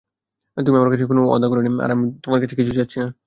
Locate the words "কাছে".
0.93-1.05, 2.41-2.55